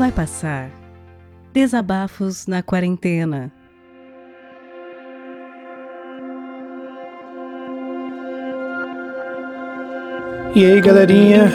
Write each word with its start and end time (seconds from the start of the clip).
Vai 0.00 0.10
passar. 0.10 0.70
Desabafos 1.52 2.46
na 2.46 2.62
quarentena. 2.62 3.52
E 10.54 10.64
aí, 10.64 10.80
galerinha? 10.80 11.52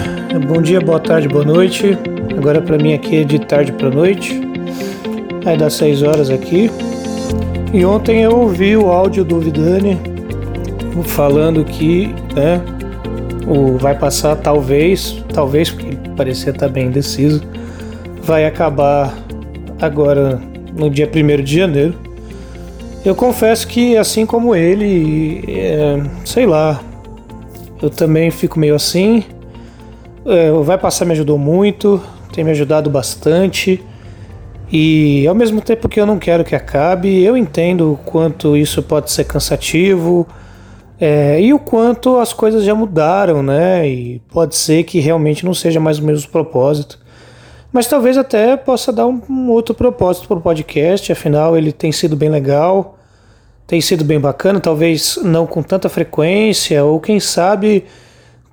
Bom 0.48 0.62
dia, 0.62 0.80
boa 0.80 1.00
tarde, 1.00 1.28
boa 1.28 1.44
noite. 1.44 1.98
Agora 2.38 2.62
para 2.62 2.78
mim 2.78 2.94
aqui 2.94 3.16
é 3.16 3.24
de 3.24 3.40
tarde 3.40 3.72
para 3.72 3.90
noite. 3.90 4.40
Aí 5.44 5.58
dá 5.58 5.68
6 5.68 6.04
horas 6.04 6.30
aqui. 6.30 6.70
E 7.74 7.84
ontem 7.84 8.22
eu 8.22 8.42
ouvi 8.42 8.78
o 8.78 8.92
áudio 8.92 9.26
do 9.26 9.40
Vidani 9.40 10.00
falando 11.04 11.66
que, 11.66 12.14
né, 12.36 12.62
o 13.48 13.76
vai 13.80 13.98
passar 13.98 14.36
talvez, 14.36 15.20
talvez 15.34 15.72
porque 15.72 15.98
parecia 16.16 16.52
estar 16.52 16.70
bem 16.70 16.90
indeciso, 16.90 17.42
vai 18.26 18.44
acabar 18.46 19.16
agora 19.80 20.42
no 20.74 20.90
dia 20.90 21.08
1 21.08 21.44
de 21.44 21.58
janeiro. 21.60 21.94
Eu 23.06 23.14
confesso 23.14 23.68
que, 23.68 23.96
assim 23.96 24.26
como 24.26 24.56
ele, 24.56 25.44
é, 25.48 26.02
sei 26.26 26.48
lá, 26.48 26.82
eu 27.80 27.90
também 27.90 28.32
fico 28.32 28.60
meio 28.60 28.74
assim. 28.74 29.24
É, 30.26 30.52
o 30.52 30.64
Vai 30.64 30.76
Passar 30.76 31.06
me 31.06 31.12
ajudou 31.12 31.38
muito, 31.38 32.02
tem 32.34 32.44
me 32.44 32.50
ajudado 32.50 32.90
bastante. 32.90 33.84
E 34.72 35.28
ao 35.28 35.36
mesmo 35.36 35.62
tempo 35.62 35.88
que 35.88 36.00
eu 36.00 36.06
não 36.08 36.18
quero 36.18 36.44
que 36.44 36.56
acabe, 36.56 37.24
eu 37.24 37.38
entendo 37.38 37.94
o 37.94 37.98
quanto 37.98 38.58
isso 38.58 38.82
pode 38.82 39.12
ser 39.12 39.26
cansativo 39.26 40.28
é, 41.00 41.40
e 41.40 41.54
o 41.54 41.60
quanto 41.60 42.18
as 42.18 42.34
coisas 42.34 42.64
já 42.64 42.74
mudaram, 42.74 43.44
né? 43.44 43.88
E 43.88 44.20
pode 44.32 44.56
ser 44.56 44.84
que 44.84 45.00
realmente 45.00 45.46
não 45.46 45.54
seja 45.54 45.80
mais 45.80 46.00
o 46.00 46.04
mesmo 46.04 46.32
propósito. 46.32 47.05
Mas 47.76 47.88
talvez 47.88 48.18
até 48.18 48.56
possa 48.56 48.90
dar 48.90 49.06
um, 49.06 49.22
um 49.30 49.50
outro 49.50 49.76
propósito 49.76 50.30
para 50.30 50.38
o 50.38 50.42
podcast, 50.42 51.12
afinal 51.12 51.58
ele 51.58 51.74
tem 51.74 51.92
sido 51.92 52.16
bem 52.16 52.30
legal, 52.30 52.98
tem 53.68 53.82
sido 53.82 54.06
bem 54.06 54.18
bacana, 54.18 54.62
talvez 54.62 55.20
não 55.22 55.46
com 55.46 55.62
tanta 55.62 55.90
frequência, 55.90 56.86
ou 56.86 57.02
quem 57.02 57.20
sabe 57.20 57.84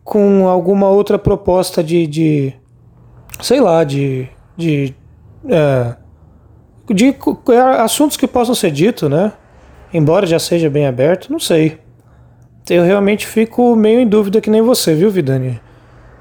com 0.02 0.48
alguma 0.48 0.88
outra 0.88 1.20
proposta 1.20 1.84
de, 1.84 2.04
de 2.04 2.52
sei 3.40 3.60
lá, 3.60 3.84
de, 3.84 4.26
de, 4.56 4.92
é, 5.48 5.94
de 6.92 7.14
assuntos 7.78 8.16
que 8.16 8.26
possam 8.26 8.56
ser 8.56 8.72
ditos, 8.72 9.08
né? 9.08 9.32
Embora 9.94 10.26
já 10.26 10.40
seja 10.40 10.68
bem 10.68 10.84
aberto, 10.84 11.30
não 11.30 11.38
sei. 11.38 11.78
Eu 12.68 12.82
realmente 12.82 13.24
fico 13.24 13.76
meio 13.76 14.00
em 14.00 14.08
dúvida 14.08 14.40
que 14.40 14.50
nem 14.50 14.62
você, 14.62 14.96
viu, 14.96 15.12
Vidani? 15.12 15.60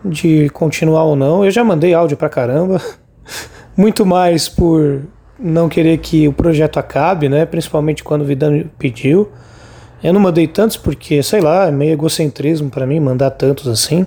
De 0.04 0.50
continuar 0.50 1.04
ou 1.04 1.16
não. 1.16 1.46
Eu 1.46 1.52
já 1.52 1.64
mandei 1.64 1.94
áudio 1.94 2.18
pra 2.18 2.30
caramba. 2.30 2.82
Muito 3.78 4.06
mais 4.06 4.50
por 4.50 5.04
não 5.40 5.70
querer 5.70 5.98
que 5.98 6.28
o 6.28 6.34
projeto 6.34 6.78
acabe, 6.78 7.30
né? 7.30 7.46
Principalmente 7.46 8.04
quando 8.04 8.22
o 8.22 8.26
Vidani 8.26 8.70
pediu. 8.78 9.32
Eu 10.04 10.14
não 10.14 10.20
mandei 10.20 10.48
tantos 10.48 10.78
porque, 10.78 11.22
sei 11.22 11.42
lá, 11.42 11.68
é 11.68 11.72
meio 11.72 11.94
egocentrismo 11.94 12.70
para 12.70 12.88
mim 12.88 13.00
mandar 13.00 13.32
tantos 13.32 13.68
assim. 13.68 14.06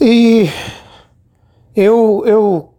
E 0.00 0.48
eu, 1.74 2.22
eu, 2.26 2.74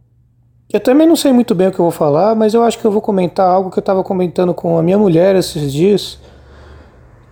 eu 0.72 0.80
também 0.80 1.08
não 1.08 1.16
sei 1.16 1.34
muito 1.34 1.54
bem 1.54 1.68
o 1.68 1.72
que 1.72 1.80
eu 1.80 1.86
vou 1.86 1.92
falar, 1.92 2.36
mas 2.36 2.54
eu 2.54 2.64
acho 2.64 2.80
que 2.80 2.86
eu 2.86 2.92
vou 2.92 3.02
comentar 3.02 3.48
algo 3.48 3.70
que 3.70 3.78
eu 3.78 3.82
estava 3.82 4.04
comentando 4.04 4.54
com 4.54 4.78
a 4.78 4.84
minha 4.84 4.98
mulher 4.98 5.36
esses 5.36 5.72
dias 5.72 6.20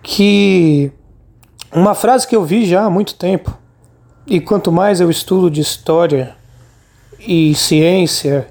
que 0.02 0.90
uma 1.72 1.94
frase 1.94 2.26
que 2.26 2.34
eu 2.34 2.44
vi 2.44 2.66
já 2.66 2.84
há 2.84 2.90
muito 2.90 3.14
tempo, 3.14 3.56
e 4.26 4.40
quanto 4.40 4.70
mais 4.70 5.00
eu 5.00 5.10
estudo 5.10 5.50
de 5.50 5.60
história 5.60 6.34
e 7.18 7.54
ciência 7.54 8.46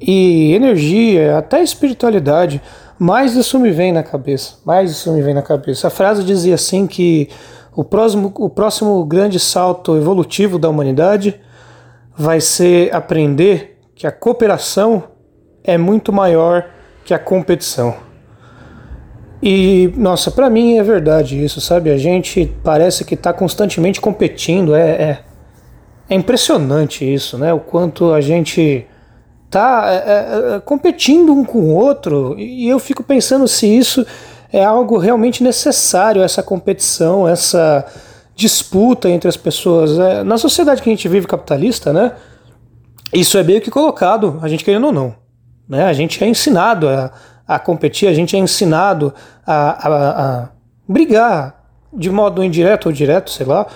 e 0.00 0.52
energia, 0.54 1.38
até 1.38 1.62
espiritualidade, 1.62 2.60
mais 2.98 3.34
isso 3.34 3.58
me 3.58 3.70
vem 3.70 3.92
na 3.92 4.02
cabeça, 4.02 4.56
mais 4.64 4.90
isso 4.90 5.12
me 5.12 5.22
vem 5.22 5.34
na 5.34 5.42
cabeça. 5.42 5.88
A 5.88 5.90
frase 5.90 6.24
dizia 6.24 6.54
assim 6.54 6.86
que 6.86 7.28
o 7.74 7.82
próximo, 7.82 8.32
o 8.36 8.50
próximo 8.50 9.04
grande 9.04 9.40
salto 9.40 9.96
evolutivo 9.96 10.58
da 10.58 10.68
humanidade 10.68 11.40
vai 12.16 12.40
ser 12.40 12.94
aprender 12.94 13.78
que 13.94 14.06
a 14.06 14.12
cooperação 14.12 15.04
é 15.64 15.78
muito 15.78 16.12
maior 16.12 16.68
que 17.04 17.14
a 17.14 17.18
competição. 17.18 18.11
E, 19.42 19.92
nossa, 19.96 20.30
para 20.30 20.48
mim 20.48 20.78
é 20.78 20.84
verdade 20.84 21.42
isso, 21.42 21.60
sabe? 21.60 21.90
A 21.90 21.96
gente 21.96 22.50
parece 22.62 23.04
que 23.04 23.14
está 23.14 23.32
constantemente 23.32 24.00
competindo, 24.00 24.72
é, 24.72 24.90
é, 24.90 25.18
é, 26.08 26.14
impressionante 26.14 27.12
isso, 27.12 27.36
né? 27.36 27.52
O 27.52 27.58
quanto 27.58 28.12
a 28.12 28.20
gente 28.20 28.86
tá 29.50 29.84
é, 29.88 29.96
é, 29.96 30.54
é, 30.56 30.60
competindo 30.60 31.32
um 31.32 31.44
com 31.44 31.58
o 31.58 31.74
outro, 31.74 32.38
e 32.38 32.68
eu 32.68 32.78
fico 32.78 33.02
pensando 33.02 33.48
se 33.48 33.66
isso 33.66 34.06
é 34.52 34.64
algo 34.64 34.96
realmente 34.96 35.42
necessário, 35.42 36.22
essa 36.22 36.42
competição, 36.42 37.26
essa 37.26 37.84
disputa 38.36 39.08
entre 39.08 39.28
as 39.28 39.36
pessoas. 39.36 39.98
É, 39.98 40.22
na 40.22 40.38
sociedade 40.38 40.80
que 40.80 40.88
a 40.88 40.92
gente 40.92 41.08
vive 41.08 41.26
capitalista, 41.26 41.92
né? 41.92 42.12
Isso 43.12 43.36
é 43.36 43.42
meio 43.42 43.60
que 43.60 43.72
colocado, 43.72 44.38
a 44.40 44.48
gente 44.48 44.64
querendo 44.64 44.86
ou 44.86 44.92
não. 44.92 45.14
Né? 45.68 45.84
A 45.84 45.92
gente 45.92 46.22
é 46.22 46.26
ensinado 46.28 46.88
a 46.88 47.12
a 47.54 47.58
competir, 47.58 48.08
a 48.08 48.14
gente 48.14 48.36
é 48.36 48.38
ensinado 48.38 49.12
a, 49.46 49.88
a, 49.88 50.10
a 50.42 50.48
brigar 50.88 51.62
de 51.92 52.10
modo 52.10 52.42
indireto 52.42 52.86
ou 52.86 52.92
direto, 52.92 53.30
sei 53.30 53.44
lá, 53.46 53.66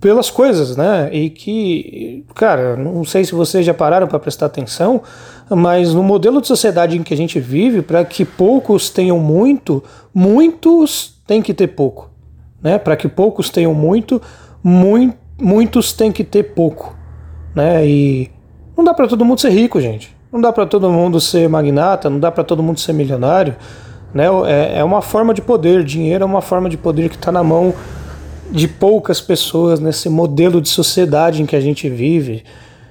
pelas 0.00 0.30
coisas, 0.30 0.76
né? 0.76 1.08
E 1.12 1.30
que, 1.30 2.26
cara, 2.34 2.76
não 2.76 3.04
sei 3.04 3.24
se 3.24 3.34
vocês 3.34 3.64
já 3.64 3.72
pararam 3.72 4.06
para 4.06 4.18
prestar 4.18 4.46
atenção, 4.46 5.00
mas 5.48 5.94
no 5.94 6.02
modelo 6.02 6.42
de 6.42 6.46
sociedade 6.46 6.98
em 6.98 7.02
que 7.02 7.14
a 7.14 7.16
gente 7.16 7.40
vive, 7.40 7.80
para 7.80 8.04
que 8.04 8.22
poucos 8.22 8.90
tenham 8.90 9.18
muito, 9.18 9.82
muitos 10.12 11.18
têm 11.26 11.40
que 11.40 11.54
ter 11.54 11.68
pouco, 11.68 12.10
né? 12.62 12.76
Para 12.78 12.96
que 12.96 13.08
poucos 13.08 13.48
tenham 13.48 13.72
muito, 13.72 14.20
muito, 14.62 15.16
muitos 15.40 15.94
têm 15.94 16.12
que 16.12 16.22
ter 16.22 16.54
pouco, 16.54 16.94
né? 17.54 17.86
E 17.86 18.30
não 18.76 18.84
dá 18.84 18.92
para 18.92 19.08
todo 19.08 19.24
mundo 19.24 19.40
ser 19.40 19.50
rico, 19.50 19.80
gente. 19.80 20.13
Não 20.34 20.40
dá 20.40 20.52
para 20.52 20.66
todo 20.66 20.90
mundo 20.90 21.20
ser 21.20 21.48
magnata, 21.48 22.10
não 22.10 22.18
dá 22.18 22.28
para 22.28 22.42
todo 22.42 22.60
mundo 22.60 22.80
ser 22.80 22.92
milionário. 22.92 23.54
Né? 24.12 24.24
É, 24.48 24.80
é 24.80 24.84
uma 24.84 25.00
forma 25.00 25.32
de 25.32 25.40
poder. 25.40 25.84
Dinheiro 25.84 26.24
é 26.24 26.26
uma 26.26 26.42
forma 26.42 26.68
de 26.68 26.76
poder 26.76 27.08
que 27.08 27.14
está 27.14 27.30
na 27.30 27.44
mão 27.44 27.72
de 28.50 28.66
poucas 28.66 29.20
pessoas 29.20 29.78
nesse 29.78 30.08
modelo 30.08 30.60
de 30.60 30.68
sociedade 30.68 31.40
em 31.40 31.46
que 31.46 31.54
a 31.54 31.60
gente 31.60 31.88
vive 31.88 32.42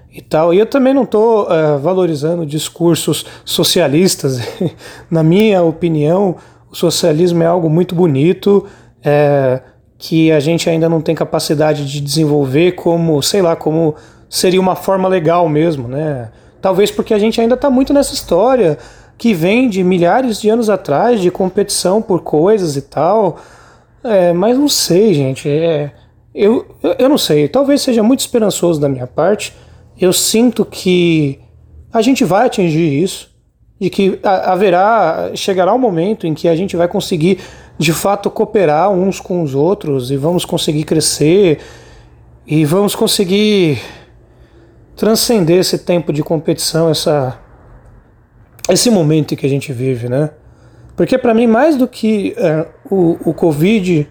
e 0.09 0.21
tal. 0.21 0.53
E 0.53 0.59
eu 0.59 0.65
também 0.65 0.93
não 0.93 1.03
estou 1.03 1.51
é, 1.51 1.77
valorizando 1.77 2.45
discursos 2.45 3.25
socialistas. 3.43 4.39
na 5.11 5.21
minha 5.21 5.61
opinião, 5.63 6.37
o 6.71 6.75
socialismo 6.75 7.43
é 7.43 7.45
algo 7.45 7.69
muito 7.69 7.93
bonito. 7.93 8.65
É, 9.03 9.61
que 9.97 10.31
a 10.31 10.39
gente 10.39 10.69
ainda 10.69 10.87
não 10.87 11.01
tem 11.01 11.13
capacidade 11.13 11.85
de 11.85 11.99
desenvolver 11.99 12.71
como, 12.71 13.21
sei 13.21 13.41
lá, 13.41 13.53
como 13.53 13.95
seria 14.29 14.61
uma 14.61 14.77
forma 14.77 15.09
legal 15.09 15.49
mesmo, 15.49 15.89
né? 15.89 16.29
Talvez 16.63 16.90
porque 16.90 17.13
a 17.13 17.19
gente 17.19 17.41
ainda 17.41 17.56
está 17.56 17.69
muito 17.69 17.94
nessa 17.94 18.13
história 18.13 18.78
que 19.18 19.34
vem 19.34 19.68
de 19.68 19.84
milhares 19.84 20.40
de 20.40 20.47
anos 20.47 20.69
atrás, 20.69 21.19
de 21.19 21.29
competição 21.29 22.01
por 22.01 22.22
coisas 22.22 22.78
e 22.78 22.81
tal. 22.84 23.38
É, 24.01 24.31
mas 24.31 24.57
não 24.57 24.69
sei, 24.69 25.13
gente. 25.13 25.50
É, 25.50 25.91
eu, 26.34 26.66
eu, 26.97 27.09
não 27.09 27.18
sei. 27.18 27.50
Talvez 27.50 27.81
seja 27.81 28.02
muito 28.02 28.22
esperançoso 28.22 28.79
da 28.79 28.88
minha 28.88 29.06
parte. 29.06 29.53
Eu 30.00 30.13
sinto 30.13 30.63
que 30.63 31.38
a 31.91 32.02
gente 32.02 32.23
vai 32.23 32.46
atingir 32.46 33.03
isso. 33.03 33.29
De 33.78 33.90
que 33.90 34.18
haverá, 34.23 35.31
chegará 35.35 35.73
um 35.73 35.78
momento 35.78 36.25
em 36.25 36.34
que 36.34 36.47
a 36.47 36.56
gente 36.56 36.78
vai 36.78 36.88
conseguir 36.88 37.40
de 37.78 37.91
fato 37.91 38.32
cooperar 38.32 38.90
uns 38.90 39.20
com 39.20 39.43
os 39.43 39.53
outros 39.53 40.11
e 40.11 40.16
vamos 40.16 40.46
conseguir 40.46 40.85
crescer 40.85 41.59
e 42.47 42.64
vamos 42.64 42.96
conseguir 42.96 43.82
transcender 44.95 45.59
esse 45.59 45.79
tempo 45.79 46.13
de 46.13 46.23
competição, 46.23 46.90
essa, 46.90 47.40
esse 48.69 48.90
momento 48.90 49.35
que 49.35 49.45
a 49.45 49.49
gente 49.49 49.73
vive, 49.73 50.09
né? 50.09 50.31
Porque 50.95 51.17
para 51.17 51.34
mim, 51.34 51.47
mais 51.47 51.75
do 51.75 51.87
que 51.87 52.35
é, 52.37 52.67
o, 52.90 53.29
o 53.29 53.34
Covid, 53.34 54.07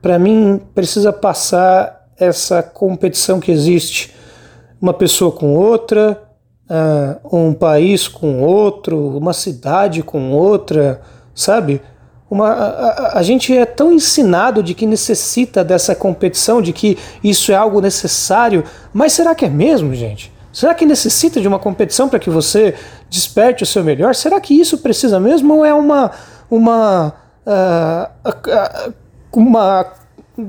para 0.00 0.18
mim 0.18 0.60
precisa 0.74 1.12
passar 1.12 2.06
essa 2.16 2.62
competição 2.62 3.40
que 3.40 3.50
existe. 3.50 4.14
Uma 4.80 4.94
pessoa 4.94 5.32
com 5.32 5.54
outra, 5.54 6.20
uh, 6.68 7.36
um 7.36 7.52
país 7.52 8.08
com 8.08 8.42
outro, 8.42 9.16
uma 9.16 9.32
cidade 9.32 10.02
com 10.02 10.32
outra, 10.32 11.00
sabe? 11.34 11.80
Uma, 12.32 12.48
a, 12.48 13.18
a, 13.18 13.22
gente 13.22 13.54
é 13.54 13.66
tão 13.66 13.92
ensinado 13.92 14.62
de 14.62 14.72
que 14.72 14.86
necessita 14.86 15.62
dessa 15.62 15.94
competição, 15.94 16.62
de 16.62 16.72
que 16.72 16.96
isso 17.22 17.52
é 17.52 17.54
algo 17.54 17.78
necessário, 17.78 18.64
mas 18.90 19.12
será 19.12 19.34
que 19.34 19.44
é 19.44 19.50
mesmo, 19.50 19.94
gente? 19.94 20.32
Será 20.50 20.72
que 20.72 20.86
necessita 20.86 21.42
de 21.42 21.46
uma 21.46 21.58
competição 21.58 22.08
para 22.08 22.18
que 22.18 22.30
você 22.30 22.74
desperte 23.10 23.64
o 23.64 23.66
seu 23.66 23.84
melhor? 23.84 24.14
Será 24.14 24.40
que 24.40 24.58
isso 24.58 24.78
precisa 24.78 25.20
mesmo 25.20 25.56
ou 25.56 25.62
é 25.62 25.74
uma 25.74 26.10
uma 26.50 27.12
uh, 27.46 28.92
uma 29.30 29.92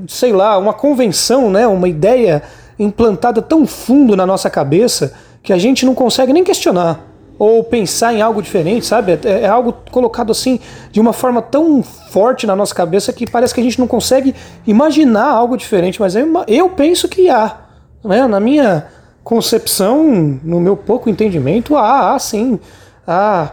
sei 0.08 0.32
lá 0.32 0.56
uma 0.56 0.72
convenção, 0.72 1.50
né? 1.50 1.66
Uma 1.66 1.86
ideia 1.86 2.42
implantada 2.78 3.42
tão 3.42 3.66
fundo 3.66 4.16
na 4.16 4.24
nossa 4.24 4.48
cabeça 4.48 5.12
que 5.42 5.52
a 5.52 5.58
gente 5.58 5.84
não 5.84 5.94
consegue 5.94 6.32
nem 6.32 6.44
questionar 6.44 7.13
ou 7.44 7.62
pensar 7.62 8.14
em 8.14 8.22
algo 8.22 8.40
diferente, 8.40 8.86
sabe? 8.86 9.18
É, 9.24 9.42
é, 9.42 9.46
algo 9.46 9.74
colocado 9.90 10.32
assim 10.32 10.58
de 10.90 10.98
uma 10.98 11.12
forma 11.12 11.42
tão 11.42 11.82
forte 11.82 12.46
na 12.46 12.56
nossa 12.56 12.74
cabeça 12.74 13.12
que 13.12 13.30
parece 13.30 13.52
que 13.52 13.60
a 13.60 13.62
gente 13.62 13.78
não 13.78 13.86
consegue 13.86 14.34
imaginar 14.66 15.28
algo 15.28 15.56
diferente, 15.56 16.00
mas 16.00 16.16
eu, 16.16 16.26
eu 16.48 16.70
penso 16.70 17.06
que 17.06 17.28
há. 17.28 17.58
Né? 18.02 18.26
Na 18.26 18.40
minha 18.40 18.86
concepção, 19.22 20.04
no 20.42 20.58
meu 20.58 20.74
pouco 20.74 21.10
entendimento, 21.10 21.76
há, 21.76 22.14
há 22.14 22.18
sim. 22.18 22.58
Há, 23.06 23.52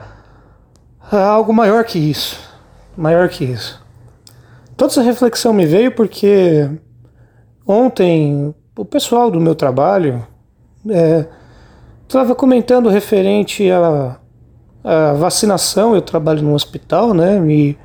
há 1.11 1.25
algo 1.25 1.53
maior 1.53 1.83
que 1.83 1.99
isso. 1.99 2.39
Maior 2.95 3.27
que 3.27 3.43
isso. 3.43 3.81
Toda 4.77 4.91
essa 4.91 5.01
reflexão 5.01 5.51
me 5.51 5.65
veio 5.65 5.91
porque 5.91 6.69
ontem 7.67 8.55
o 8.77 8.85
pessoal 8.85 9.29
do 9.29 9.41
meu 9.41 9.53
trabalho. 9.53 10.25
É, 10.89 11.25
Estava 12.11 12.35
comentando 12.35 12.89
referente 12.89 13.71
à, 13.71 14.17
à, 14.83 15.13
vacinação, 15.13 15.95
eu 15.95 16.01
trabalho 16.01 16.43
no 16.43 16.53
hospital, 16.53 17.13
né? 17.13 17.41
E 17.49 17.77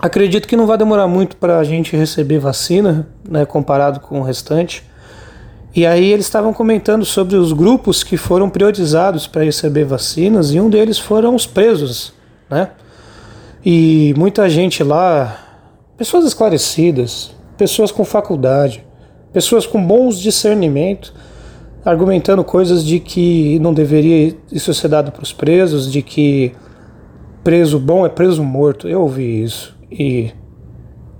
acredito 0.00 0.48
que 0.48 0.56
não 0.56 0.66
vai 0.66 0.76
demorar 0.76 1.06
muito 1.06 1.36
para 1.36 1.60
a 1.60 1.62
gente 1.62 1.96
receber 1.96 2.40
vacina, 2.40 3.06
né? 3.24 3.46
Comparado 3.46 4.00
com 4.00 4.18
o 4.18 4.24
restante. 4.24 4.82
E 5.76 5.86
aí 5.86 6.10
eles 6.10 6.26
estavam 6.26 6.52
comentando 6.52 7.04
sobre 7.04 7.36
os 7.36 7.52
grupos 7.52 8.02
que 8.02 8.16
foram 8.16 8.50
priorizados 8.50 9.28
para 9.28 9.44
receber 9.44 9.84
vacinas 9.84 10.52
e 10.52 10.58
um 10.58 10.68
deles 10.68 10.98
foram 10.98 11.36
os 11.36 11.46
presos, 11.46 12.12
né? 12.50 12.70
E 13.64 14.12
muita 14.18 14.50
gente 14.50 14.82
lá, 14.82 15.38
pessoas 15.96 16.24
esclarecidas, 16.24 17.30
pessoas 17.56 17.92
com 17.92 18.04
faculdade, 18.04 18.84
pessoas 19.32 19.66
com 19.66 19.80
bons 19.80 20.18
discernimento, 20.18 21.14
argumentando 21.84 22.42
coisas 22.42 22.84
de 22.84 22.98
que 22.98 23.58
não 23.58 23.74
deveria 23.74 24.34
isso 24.50 24.72
ser 24.72 24.88
dado 24.88 25.12
para 25.12 25.22
os 25.22 25.32
presos, 25.32 25.90
de 25.90 26.00
que 26.02 26.52
preso 27.42 27.78
bom 27.78 28.06
é 28.06 28.08
preso 28.08 28.42
morto. 28.42 28.88
Eu 28.88 29.02
ouvi 29.02 29.42
isso 29.42 29.76
e 29.90 30.32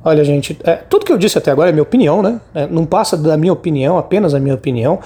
olha 0.02 0.24
gente, 0.24 0.58
é, 0.64 0.76
tudo 0.76 1.04
que 1.04 1.12
eu 1.12 1.18
disse 1.18 1.36
até 1.36 1.50
agora 1.50 1.68
é 1.68 1.72
minha 1.72 1.82
opinião, 1.82 2.22
né? 2.22 2.40
É, 2.54 2.66
não 2.66 2.86
passa 2.86 3.16
da 3.16 3.36
minha 3.36 3.52
opinião, 3.52 3.98
apenas 3.98 4.34
a 4.34 4.40
minha 4.40 4.54
opinião. 4.54 5.00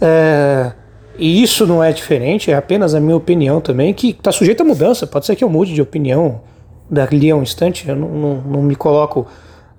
É, 0.00 0.72
e 1.18 1.42
isso 1.42 1.66
não 1.66 1.82
é 1.82 1.90
diferente, 1.92 2.50
é 2.50 2.54
apenas 2.54 2.94
a 2.94 3.00
minha 3.00 3.16
opinião 3.16 3.60
também, 3.60 3.92
que 3.92 4.10
está 4.10 4.30
sujeita 4.30 4.62
a 4.62 4.66
mudança. 4.66 5.06
Pode 5.06 5.26
ser 5.26 5.34
que 5.34 5.42
eu 5.42 5.48
mude 5.48 5.74
de 5.74 5.82
opinião 5.82 6.42
dali 6.88 7.30
a 7.30 7.36
um 7.36 7.42
instante. 7.42 7.88
Eu 7.88 7.96
não, 7.96 8.08
não, 8.08 8.34
não 8.42 8.62
me 8.62 8.76
coloco 8.76 9.26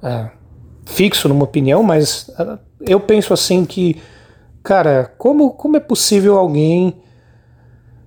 é, 0.03 0.29
fixo 0.85 1.29
numa 1.29 1.43
opinião, 1.43 1.81
mas 1.81 2.29
é, 2.37 2.57
eu 2.81 2.99
penso 2.99 3.33
assim 3.33 3.63
que 3.63 3.95
Cara, 4.69 5.11
como, 5.17 5.49
como 5.49 5.77
é 5.77 5.79
possível 5.79 6.37
alguém 6.37 7.01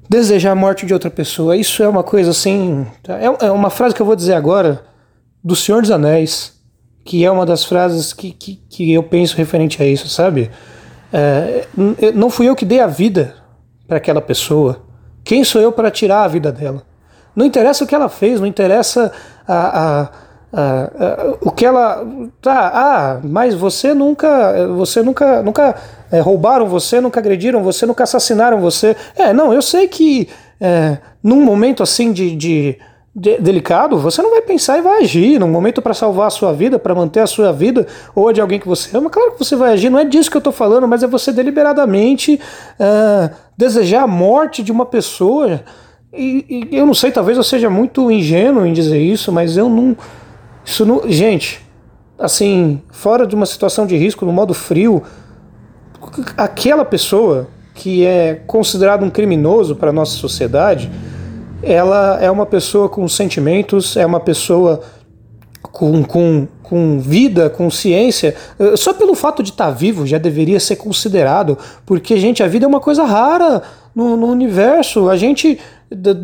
desejar 0.08 0.52
a 0.52 0.54
morte 0.54 0.86
de 0.86 0.94
outra 0.94 1.10
pessoa? 1.10 1.56
Isso 1.56 1.82
é 1.82 1.88
uma 1.88 2.04
coisa 2.04 2.30
assim. 2.30 2.86
É, 3.08 3.46
é 3.46 3.50
uma 3.50 3.68
frase 3.68 3.96
que 3.96 4.00
eu 4.00 4.06
vou 4.06 4.14
dizer 4.14 4.34
agora 4.34 4.84
do 5.42 5.56
Senhor 5.56 5.82
dos 5.82 5.90
Anéis, 5.90 6.52
que 7.04 7.24
é 7.24 7.30
uma 7.32 7.44
das 7.44 7.64
frases 7.64 8.12
que, 8.12 8.30
que, 8.30 8.62
que 8.70 8.92
eu 8.92 9.02
penso 9.02 9.36
referente 9.36 9.82
a 9.82 9.86
isso, 9.86 10.08
sabe? 10.08 10.52
É, 11.12 11.66
não 12.14 12.30
fui 12.30 12.48
eu 12.48 12.54
que 12.54 12.64
dei 12.64 12.78
a 12.78 12.86
vida 12.86 13.34
para 13.88 13.96
aquela 13.96 14.20
pessoa. 14.20 14.84
Quem 15.24 15.42
sou 15.42 15.60
eu 15.60 15.72
para 15.72 15.90
tirar 15.90 16.22
a 16.22 16.28
vida 16.28 16.52
dela? 16.52 16.84
Não 17.34 17.44
interessa 17.44 17.82
o 17.82 17.88
que 17.88 17.94
ela 17.96 18.08
fez, 18.08 18.38
não 18.38 18.46
interessa 18.46 19.10
a, 19.48 20.02
a 20.02 20.10
ah, 20.54 20.90
ah, 21.00 21.36
o 21.40 21.50
que 21.50 21.64
ela 21.64 22.06
tá 22.42 22.70
ah 22.74 23.20
mas 23.24 23.54
você 23.54 23.94
nunca 23.94 24.68
você 24.68 25.02
nunca 25.02 25.42
nunca 25.42 25.74
é, 26.10 26.20
roubaram 26.20 26.66
você 26.66 27.00
nunca 27.00 27.20
agrediram 27.20 27.62
você 27.62 27.86
nunca 27.86 28.04
assassinaram 28.04 28.60
você. 28.60 28.94
É 29.16 29.32
não 29.32 29.54
eu 29.54 29.62
sei 29.62 29.88
que 29.88 30.28
é, 30.60 30.98
num 31.22 31.42
momento 31.42 31.82
assim 31.82 32.12
de, 32.12 32.36
de, 32.36 32.78
de, 33.16 33.38
delicado 33.38 33.96
você 33.96 34.20
não 34.20 34.30
vai 34.30 34.42
pensar 34.42 34.76
e 34.76 34.82
vai 34.82 35.02
agir. 35.02 35.40
Num 35.40 35.48
momento 35.48 35.80
para 35.80 35.94
salvar 35.94 36.26
a 36.26 36.30
sua 36.30 36.52
vida 36.52 36.78
para 36.78 36.94
manter 36.94 37.20
a 37.20 37.26
sua 37.26 37.50
vida 37.50 37.86
ou 38.14 38.30
de 38.30 38.42
alguém 38.42 38.60
que 38.60 38.68
você 38.68 38.94
ama 38.94 39.08
claro 39.08 39.32
que 39.32 39.38
você 39.38 39.56
vai 39.56 39.72
agir. 39.72 39.88
Não 39.88 39.98
é 39.98 40.04
disso 40.04 40.30
que 40.30 40.36
eu 40.36 40.40
estou 40.40 40.52
falando 40.52 40.86
mas 40.86 41.02
é 41.02 41.06
você 41.06 41.32
deliberadamente 41.32 42.38
é, 42.78 43.30
desejar 43.56 44.02
a 44.02 44.06
morte 44.06 44.62
de 44.62 44.70
uma 44.70 44.84
pessoa. 44.84 45.62
E, 46.12 46.68
e 46.70 46.76
eu 46.76 46.84
não 46.84 46.92
sei 46.92 47.10
talvez 47.10 47.38
eu 47.38 47.44
seja 47.44 47.70
muito 47.70 48.10
ingênuo 48.10 48.66
em 48.66 48.74
dizer 48.74 49.00
isso 49.00 49.32
mas 49.32 49.56
eu 49.56 49.70
não 49.70 49.96
isso 50.64 50.84
não, 50.86 51.02
gente, 51.10 51.60
assim, 52.18 52.80
fora 52.90 53.26
de 53.26 53.34
uma 53.34 53.46
situação 53.46 53.86
de 53.86 53.96
risco, 53.96 54.24
no 54.24 54.32
modo 54.32 54.54
frio, 54.54 55.02
aquela 56.36 56.84
pessoa 56.84 57.48
que 57.74 58.04
é 58.04 58.34
considerada 58.46 59.04
um 59.04 59.10
criminoso 59.10 59.74
para 59.76 59.90
a 59.90 59.92
nossa 59.92 60.12
sociedade, 60.12 60.90
ela 61.62 62.18
é 62.20 62.30
uma 62.30 62.46
pessoa 62.46 62.88
com 62.88 63.06
sentimentos, 63.08 63.96
é 63.96 64.04
uma 64.04 64.20
pessoa 64.20 64.80
com, 65.62 66.02
com, 66.02 66.46
com 66.62 66.98
vida, 67.00 67.48
com 67.48 67.70
ciência, 67.70 68.34
só 68.76 68.92
pelo 68.92 69.14
fato 69.14 69.42
de 69.42 69.50
estar 69.50 69.70
vivo 69.70 70.06
já 70.06 70.18
deveria 70.18 70.58
ser 70.60 70.76
considerado, 70.76 71.56
porque, 71.86 72.16
gente, 72.18 72.42
a 72.42 72.48
vida 72.48 72.66
é 72.66 72.68
uma 72.68 72.80
coisa 72.80 73.04
rara 73.04 73.62
no, 73.94 74.16
no 74.16 74.26
universo. 74.26 75.08
A 75.08 75.16
gente 75.16 75.58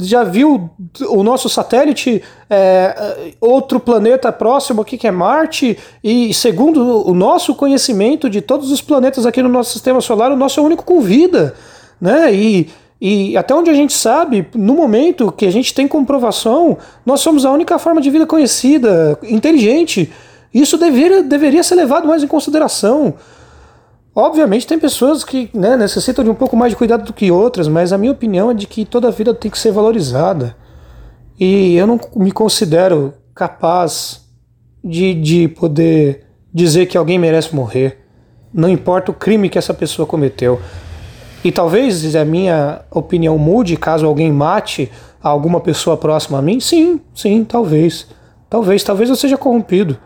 já 0.00 0.25
viu 0.25 0.70
o 1.09 1.23
nosso 1.23 1.49
satélite, 1.49 2.23
é, 2.49 3.35
outro 3.41 3.79
planeta 3.79 4.32
próximo 4.32 4.82
aqui 4.82 4.97
que 4.97 5.06
é 5.06 5.11
Marte, 5.11 5.79
e 6.03 6.32
segundo 6.35 7.09
o 7.09 7.15
nosso 7.15 7.55
conhecimento 7.55 8.29
de 8.29 8.41
todos 8.41 8.70
os 8.70 8.81
planetas 8.81 9.26
aqui 9.26 9.43
no 9.43 9.49
nosso 9.49 9.73
sistema 9.73 10.00
solar, 10.00 10.32
o 10.32 10.37
nosso 10.37 10.61
é 10.61 10.62
o 10.62 10.67
único 10.67 10.85
com 10.85 11.00
vida, 11.00 11.55
né? 12.00 12.32
E, 12.32 12.69
e 13.00 13.37
até 13.37 13.55
onde 13.55 13.70
a 13.70 13.75
gente 13.75 13.93
sabe, 13.93 14.47
no 14.55 14.75
momento 14.75 15.31
que 15.31 15.47
a 15.47 15.53
gente 15.53 15.73
tem 15.73 15.87
comprovação, 15.87 16.76
nós 17.06 17.20
somos 17.20 17.44
a 17.44 17.53
única 17.53 17.79
forma 17.79 18.00
de 18.00 18.11
vida 18.11 18.26
conhecida, 18.26 19.19
inteligente. 19.23 20.12
Isso 20.53 20.76
deveria, 20.76 21.23
deveria 21.23 21.62
ser 21.62 21.76
levado 21.76 22.09
mais 22.09 22.23
em 22.23 22.26
consideração. 22.26 23.15
Obviamente 24.20 24.67
tem 24.67 24.81
pessoas 24.81 25.23
que 25.23 25.49
né, 25.55 25.76
necessitam 25.76 26.25
de 26.25 26.31
um 26.31 26.35
pouco 26.35 26.56
mais 26.56 26.73
de 26.73 26.76
cuidado 26.76 27.05
do 27.05 27.12
que 27.12 27.31
outras, 27.31 27.69
mas 27.69 27.93
a 27.93 27.99
minha 27.99 28.11
opinião 28.11 28.50
é 28.50 28.55
de 28.55 28.67
que 28.67 28.85
toda 28.85 29.12
vida 29.12 29.32
tem 29.32 29.49
que 29.49 29.56
ser 29.56 29.70
valorizada. 29.70 30.56
E 31.38 31.76
eu 31.76 31.87
não 31.87 32.00
me 32.17 32.32
considero 32.32 33.15
capaz 33.32 34.29
de, 34.82 35.15
de 35.15 35.46
poder 35.46 36.25
dizer 36.53 36.87
que 36.87 36.98
alguém 36.98 37.17
merece 37.17 37.55
morrer. 37.55 38.01
Não 38.53 38.69
importa 38.69 39.13
o 39.13 39.15
crime 39.15 39.48
que 39.48 39.56
essa 39.56 39.72
pessoa 39.72 40.05
cometeu. 40.05 40.60
E 41.44 41.53
talvez 41.53 42.17
a 42.17 42.25
minha 42.25 42.81
opinião 42.91 43.39
mude 43.39 43.77
caso 43.77 44.05
alguém 44.05 44.32
mate 44.32 44.91
alguma 45.22 45.60
pessoa 45.60 45.96
próxima 45.96 46.39
a 46.39 46.43
mim. 46.43 46.58
Sim, 46.58 47.01
sim, 47.15 47.44
talvez. 47.44 48.08
Talvez, 48.51 48.82
talvez 48.82 49.10
eu 49.10 49.15
seja 49.15 49.37
corrompido. 49.37 49.96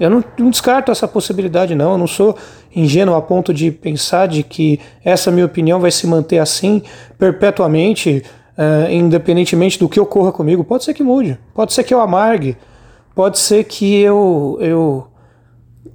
Eu 0.00 0.08
não, 0.08 0.24
não, 0.38 0.48
descarto 0.48 0.90
essa 0.90 1.06
possibilidade, 1.06 1.74
não. 1.74 1.92
Eu 1.92 1.98
não 1.98 2.06
sou 2.06 2.34
ingênuo 2.74 3.14
a 3.14 3.20
ponto 3.20 3.52
de 3.52 3.70
pensar 3.70 4.26
de 4.26 4.42
que 4.42 4.80
essa 5.04 5.30
minha 5.30 5.44
opinião 5.44 5.78
vai 5.78 5.90
se 5.90 6.06
manter 6.06 6.38
assim 6.38 6.82
perpetuamente, 7.18 8.24
uh, 8.56 8.90
independentemente 8.90 9.78
do 9.78 9.90
que 9.90 10.00
ocorra 10.00 10.32
comigo. 10.32 10.64
Pode 10.64 10.84
ser 10.84 10.94
que 10.94 11.02
mude, 11.02 11.38
pode 11.54 11.74
ser 11.74 11.84
que 11.84 11.92
eu 11.92 12.00
amargue, 12.00 12.56
pode 13.14 13.38
ser 13.38 13.64
que 13.64 14.00
eu, 14.00 14.56
eu, 14.62 15.06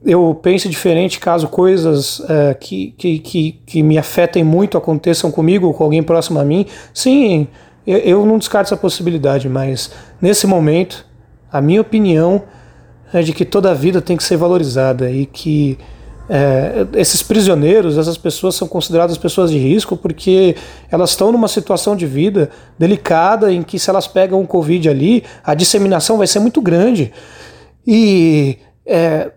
eu 0.06 0.40
pense 0.40 0.70
diferente 0.70 1.20
caso 1.20 1.48
coisas 1.48 2.20
uh, 2.20 2.56
que, 2.60 2.94
que, 2.96 3.18
que, 3.18 3.52
que 3.66 3.82
me 3.82 3.98
afetem 3.98 4.44
muito 4.44 4.78
aconteçam 4.78 5.32
comigo 5.32 5.66
ou 5.66 5.74
com 5.74 5.84
alguém 5.84 6.04
próximo 6.04 6.40
a 6.40 6.46
mim. 6.46 6.68
Sim, 6.94 7.48
eu, 7.88 7.98
eu 7.98 8.26
não 8.26 8.38
descarto 8.38 8.68
essa 8.68 8.78
possibilidade, 8.78 9.50
mas 9.50 9.92
nesse 10.22 10.46
momento, 10.46 11.04
a 11.52 11.60
minha 11.60 11.82
opinião 11.82 12.44
é 13.18 13.22
de 13.22 13.34
que 13.34 13.46
toda 13.46 13.72
a 13.72 13.74
vida 13.74 14.02
tem 14.02 14.18
que 14.18 14.24
ser 14.24 14.38
valorizada 14.38 15.10
e 15.10 15.26
que 15.26 15.78
é, 16.28 16.88
esses 16.94 17.22
prisioneiros, 17.22 17.98
essas 17.98 18.18
pessoas 18.18 18.56
são 18.56 18.68
consideradas 18.68 19.18
pessoas 19.18 19.52
de 19.52 19.58
risco 19.58 19.96
porque 19.96 20.56
elas 20.90 21.12
estão 21.12 21.32
numa 21.32 21.48
situação 21.48 21.96
de 21.96 22.06
vida 22.06 22.50
delicada 22.80 23.52
em 23.54 23.62
que 23.62 23.78
se 23.78 23.90
elas 23.90 24.08
pegam 24.08 24.42
o 24.42 24.48
Covid 24.48 24.90
ali, 24.90 25.24
a 25.44 25.54
disseminação 25.54 26.18
vai 26.18 26.28
ser 26.28 26.40
muito 26.40 26.62
grande. 26.62 27.14
E 27.86 28.58
é, 28.86 29.32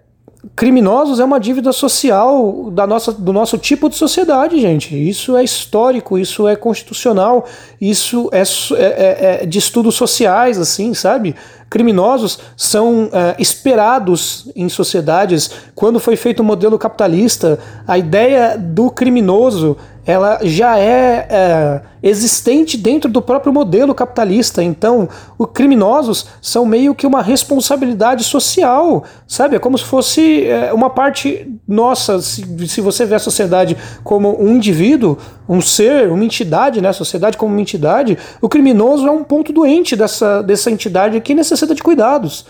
criminosos 0.55 1.21
é 1.21 1.25
uma 1.25 1.39
dívida 1.39 1.73
social 1.73 2.71
da 2.71 2.87
nossa, 2.87 3.13
do 3.13 3.33
nosso 3.33 3.59
tipo 3.59 3.89
de 3.89 3.97
sociedade, 3.97 4.61
gente. 4.61 4.97
Isso 4.97 5.37
é 5.37 5.45
histórico, 5.45 6.19
isso 6.19 6.47
é 6.47 6.57
constitucional, 6.57 7.47
isso 7.81 8.29
é, 8.33 8.41
é, 8.41 8.77
é, 8.77 9.43
é 9.43 9.47
de 9.47 9.59
estudos 9.59 9.95
sociais, 9.95 10.59
assim, 10.59 10.95
sabe? 10.95 11.35
Criminosos 11.71 12.39
são 12.57 13.11
é, 13.13 13.37
esperados 13.39 14.51
em 14.57 14.69
sociedades. 14.69 15.51
Quando 15.75 16.01
foi 16.01 16.17
feito 16.17 16.41
o 16.41 16.45
modelo 16.45 16.79
capitalista, 16.79 17.59
a 17.87 17.99
ideia 17.99 18.57
do 18.57 18.91
criminoso 18.91 19.77
ela 20.09 20.39
já 20.43 20.79
é, 20.79 21.27
é, 21.29 21.81
existente 22.03 22.79
dentro 22.79 23.11
do 23.11 23.21
próprio 23.21 23.53
modelo 23.53 23.95
capitalista. 23.95 24.63
Então, 24.63 25.07
os 25.37 25.49
criminosos 25.53 26.29
são 26.41 26.65
meio 26.65 26.95
que 26.95 27.07
uma 27.07 27.21
responsabilidade 27.21 28.25
social, 28.25 29.05
sabe? 29.27 29.57
É 29.57 29.59
como 29.59 29.77
se 29.77 29.85
fosse 29.85 30.47
é, 30.47 30.73
uma 30.73 30.89
parte 30.89 31.47
nossa. 31.69 32.23
Se, 32.23 32.43
se 32.69 32.81
você 32.81 33.05
vê 33.05 33.17
a 33.17 33.19
sociedade 33.19 33.77
como 34.03 34.43
um 34.43 34.57
indivíduo, 34.57 35.19
um 35.47 35.61
ser, 35.61 36.11
uma 36.11 36.25
entidade, 36.25 36.81
né? 36.81 36.89
A 36.89 36.95
sociedade 36.95 37.37
como 37.37 37.53
uma 37.53 37.61
entidade, 37.61 38.17
o 38.41 38.49
criminoso 38.49 39.07
é 39.07 39.11
um 39.11 39.23
ponto 39.23 39.53
doente 39.53 39.95
dessa, 39.95 40.43
dessa 40.43 40.71
entidade 40.71 41.21
que 41.21 41.35
necessita 41.35 41.75
de 41.75 41.83
cuidados. 41.83 42.47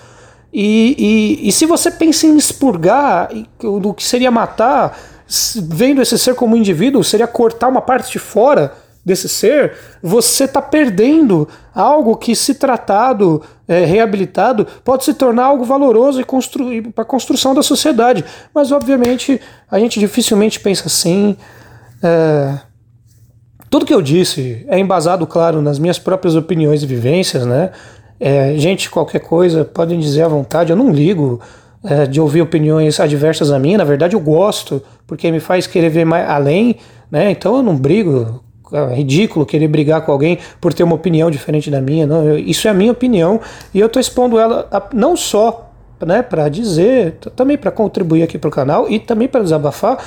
E, 0.52 0.94
e, 1.42 1.48
e 1.48 1.50
se 1.50 1.66
você 1.66 1.90
pensa 1.90 2.24
em 2.24 2.36
expurgar 2.36 3.30
do 3.58 3.92
que 3.92 4.04
seria 4.04 4.30
matar 4.30 4.96
vendo 5.56 6.00
esse 6.00 6.18
ser 6.18 6.34
como 6.34 6.56
indivíduo, 6.56 7.04
seria 7.04 7.26
cortar 7.26 7.68
uma 7.68 7.82
parte 7.82 8.10
de 8.10 8.18
fora 8.18 8.72
desse 9.04 9.28
ser, 9.28 9.74
você 10.02 10.44
está 10.44 10.60
perdendo 10.60 11.48
algo 11.74 12.16
que, 12.16 12.36
se 12.36 12.54
tratado, 12.54 13.42
é, 13.66 13.84
reabilitado, 13.84 14.66
pode 14.84 15.04
se 15.04 15.14
tornar 15.14 15.46
algo 15.46 15.64
valoroso 15.64 16.20
e 16.20 16.24
construir 16.24 16.92
para 16.92 17.02
a 17.02 17.06
construção 17.06 17.54
da 17.54 17.62
sociedade. 17.62 18.24
Mas, 18.54 18.70
obviamente, 18.70 19.40
a 19.70 19.78
gente 19.78 19.98
dificilmente 19.98 20.60
pensa 20.60 20.86
assim. 20.86 21.36
É, 22.02 22.58
tudo 23.70 23.86
que 23.86 23.94
eu 23.94 24.02
disse 24.02 24.64
é 24.68 24.78
embasado, 24.78 25.26
claro, 25.26 25.60
nas 25.60 25.78
minhas 25.78 25.98
próprias 25.98 26.34
opiniões 26.34 26.82
e 26.82 26.86
vivências, 26.86 27.44
né? 27.44 27.70
É, 28.20 28.56
gente, 28.56 28.90
qualquer 28.90 29.20
coisa, 29.20 29.64
podem 29.64 29.98
dizer 29.98 30.22
à 30.22 30.28
vontade, 30.28 30.70
eu 30.70 30.76
não 30.76 30.90
ligo 30.90 31.40
é, 31.84 32.06
de 32.06 32.20
ouvir 32.20 32.42
opiniões 32.42 32.98
adversas 32.98 33.50
a 33.50 33.58
mim, 33.58 33.76
na 33.76 33.84
verdade 33.84 34.14
eu 34.14 34.20
gosto, 34.20 34.82
porque 35.06 35.30
me 35.30 35.40
faz 35.40 35.66
querer 35.66 35.90
ver 35.90 36.04
mais 36.04 36.28
além, 36.28 36.76
né? 37.10 37.30
Então 37.30 37.56
eu 37.56 37.62
não 37.62 37.76
brigo, 37.76 38.42
é 38.72 38.94
ridículo 38.94 39.46
querer 39.46 39.68
brigar 39.68 40.04
com 40.04 40.12
alguém 40.12 40.38
por 40.60 40.74
ter 40.74 40.82
uma 40.82 40.94
opinião 40.94 41.30
diferente 41.30 41.70
da 41.70 41.80
minha, 41.80 42.06
não, 42.06 42.24
eu, 42.24 42.38
isso 42.38 42.66
é 42.66 42.70
a 42.70 42.74
minha 42.74 42.92
opinião 42.92 43.40
e 43.72 43.80
eu 43.80 43.86
estou 43.86 44.00
expondo 44.00 44.38
ela 44.38 44.66
a, 44.70 44.82
não 44.92 45.16
só 45.16 45.70
né, 46.04 46.22
para 46.22 46.48
dizer, 46.48 47.14
também 47.34 47.58
para 47.58 47.70
contribuir 47.70 48.22
aqui 48.22 48.38
para 48.38 48.48
o 48.48 48.52
canal 48.52 48.88
e 48.88 48.98
também 48.98 49.26
para 49.26 49.42
desabafar, 49.42 49.98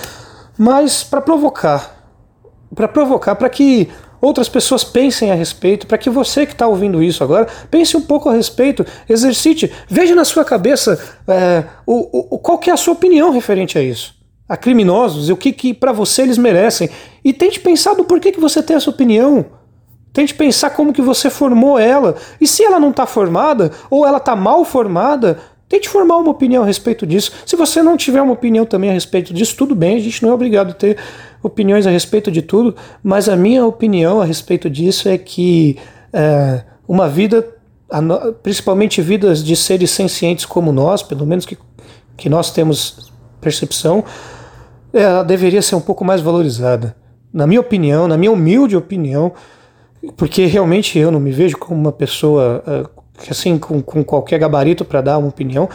mas 0.57 1.03
para 1.03 1.21
provocar, 1.21 2.05
para 2.73 2.87
provocar, 2.87 3.35
para 3.35 3.49
que 3.49 3.89
outras 4.21 4.47
pessoas 4.47 4.83
pensem 4.83 5.31
a 5.31 5.35
respeito, 5.35 5.87
para 5.87 5.97
que 5.97 6.09
você 6.09 6.45
que 6.45 6.53
está 6.53 6.67
ouvindo 6.67 7.01
isso 7.01 7.23
agora 7.23 7.47
pense 7.69 7.97
um 7.97 8.01
pouco 8.01 8.29
a 8.29 8.33
respeito, 8.33 8.85
exercite, 9.09 9.71
veja 9.89 10.13
na 10.13 10.23
sua 10.23 10.45
cabeça 10.45 10.99
é, 11.27 11.65
o, 11.85 12.35
o, 12.35 12.39
qual 12.39 12.57
que 12.57 12.69
é 12.69 12.73
a 12.73 12.77
sua 12.77 12.93
opinião 12.93 13.31
referente 13.31 13.77
a 13.77 13.81
isso, 13.81 14.13
a 14.47 14.55
criminosos 14.55 15.29
e 15.29 15.33
o 15.33 15.37
que, 15.37 15.51
que 15.51 15.73
para 15.73 15.91
você 15.91 16.21
eles 16.21 16.37
merecem, 16.37 16.89
e 17.23 17.33
tente 17.33 17.59
pensar 17.59 17.95
do 17.95 18.03
porquê 18.03 18.31
que 18.31 18.39
você 18.39 18.61
tem 18.61 18.75
essa 18.75 18.89
opinião. 18.89 19.45
Tente 20.13 20.33
pensar 20.33 20.71
como 20.71 20.91
que 20.91 21.01
você 21.01 21.29
formou 21.29 21.79
ela. 21.79 22.17
E 22.39 22.45
se 22.45 22.63
ela 22.63 22.79
não 22.79 22.89
está 22.89 23.05
formada, 23.05 23.71
ou 23.89 24.05
ela 24.05 24.17
está 24.17 24.35
mal 24.35 24.65
formada, 24.65 25.39
tente 25.71 25.87
formar 25.87 26.17
uma 26.17 26.31
opinião 26.31 26.63
a 26.63 26.65
respeito 26.65 27.07
disso. 27.07 27.31
Se 27.45 27.55
você 27.55 27.81
não 27.81 27.95
tiver 27.95 28.21
uma 28.21 28.33
opinião 28.33 28.65
também 28.65 28.89
a 28.89 28.93
respeito 28.93 29.33
disso, 29.33 29.55
tudo 29.55 29.73
bem, 29.73 29.95
a 29.95 29.99
gente 30.01 30.21
não 30.21 30.31
é 30.31 30.33
obrigado 30.33 30.71
a 30.71 30.73
ter 30.73 30.97
opiniões 31.41 31.87
a 31.87 31.89
respeito 31.89 32.29
de 32.29 32.41
tudo, 32.41 32.75
mas 33.01 33.29
a 33.29 33.37
minha 33.37 33.65
opinião 33.65 34.19
a 34.19 34.25
respeito 34.25 34.69
disso 34.69 35.07
é 35.07 35.17
que 35.17 35.77
é, 36.11 36.65
uma 36.85 37.07
vida, 37.07 37.47
principalmente 38.43 39.01
vidas 39.01 39.41
de 39.41 39.55
seres 39.55 39.91
sencientes 39.91 40.45
como 40.45 40.73
nós, 40.73 41.01
pelo 41.01 41.25
menos 41.25 41.45
que, 41.45 41.57
que 42.17 42.27
nós 42.27 42.51
temos 42.51 43.09
percepção, 43.39 44.03
ela 44.91 45.23
deveria 45.23 45.61
ser 45.61 45.75
um 45.75 45.81
pouco 45.81 46.03
mais 46.03 46.19
valorizada. 46.19 46.97
Na 47.33 47.47
minha 47.47 47.61
opinião, 47.61 48.09
na 48.09 48.17
minha 48.17 48.31
humilde 48.31 48.75
opinião, 48.75 49.31
porque 50.17 50.45
realmente 50.47 50.99
eu 50.99 51.11
não 51.11 51.19
me 51.19 51.31
vejo 51.31 51.57
como 51.57 51.79
uma 51.79 51.93
pessoa 51.93 52.61
é, 52.67 53.00
assim 53.29 53.57
com, 53.57 53.81
com 53.81 54.03
qualquer 54.03 54.39
gabarito 54.39 54.83
para 54.83 55.01
dar 55.01 55.17
uma 55.17 55.27
opinião. 55.27 55.69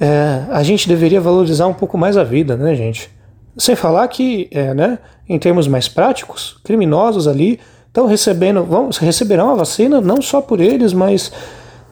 É, 0.00 0.42
a 0.50 0.62
gente 0.62 0.88
deveria 0.88 1.20
valorizar 1.20 1.66
um 1.66 1.74
pouco 1.74 1.96
mais 1.96 2.16
a 2.16 2.22
vida, 2.22 2.56
né, 2.56 2.74
gente? 2.74 3.10
Sem 3.56 3.74
falar 3.74 4.06
que, 4.08 4.48
é, 4.50 4.74
né, 4.74 4.98
em 5.28 5.38
termos 5.38 5.66
mais 5.66 5.88
práticos, 5.88 6.60
criminosos 6.62 7.26
ali 7.26 7.58
estão 7.86 8.06
recebendo, 8.06 8.62
vão, 8.62 8.90
receberão 9.00 9.50
a 9.50 9.54
vacina 9.54 10.00
não 10.00 10.20
só 10.20 10.42
por 10.42 10.60
eles, 10.60 10.92
mas 10.92 11.32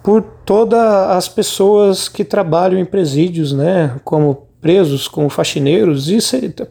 por 0.03 0.23
todas 0.45 0.79
as 0.79 1.29
pessoas 1.29 2.09
que 2.11 2.23
trabalham 2.23 2.79
em 2.79 2.85
presídios, 2.85 3.55
né, 3.55 3.97
como 4.05 4.47
presos, 4.65 5.07
como 5.07 5.29
faxineiros, 5.29 6.09
e 6.09 6.19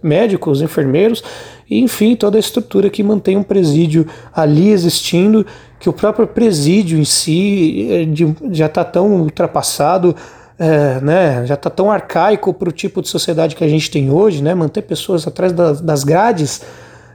médicos, 0.01 0.63
enfermeiros, 0.63 1.23
e 1.69 1.79
enfim, 1.79 2.15
toda 2.15 2.37
a 2.37 2.39
estrutura 2.39 2.89
que 2.89 3.03
mantém 3.03 3.37
um 3.37 3.43
presídio 3.43 4.07
ali 4.33 4.71
existindo, 4.71 5.45
que 5.79 5.87
o 5.87 5.93
próprio 5.93 6.25
presídio 6.25 6.97
em 6.97 7.05
si 7.05 7.87
é, 7.91 8.51
já 8.51 8.65
está 8.65 8.83
tão 8.83 9.21
ultrapassado 9.21 10.15
é, 10.57 10.99
né, 11.01 11.45
já 11.45 11.53
está 11.53 11.69
tão 11.69 11.91
arcaico 11.91 12.51
para 12.51 12.69
o 12.69 12.71
tipo 12.71 12.99
de 12.99 13.09
sociedade 13.09 13.55
que 13.55 13.63
a 13.63 13.67
gente 13.67 13.91
tem 13.91 14.09
hoje, 14.09 14.41
né, 14.41 14.55
manter 14.55 14.81
pessoas 14.81 15.27
atrás 15.27 15.53
das, 15.53 15.79
das 15.79 16.03
grades, 16.03 16.63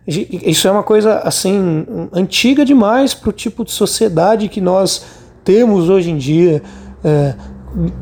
isso 0.07 0.69
é 0.69 0.71
uma 0.71 0.85
coisa 0.85 1.19
assim 1.19 1.85
antiga 2.13 2.65
demais 2.65 3.15
para 3.15 3.31
o 3.31 3.33
tipo 3.33 3.65
de 3.65 3.73
sociedade 3.73 4.49
que 4.49 4.61
nós 4.61 5.05
temos 5.43 5.89
hoje 5.89 6.11
em 6.11 6.17
dia. 6.17 6.63
É, 7.05 7.35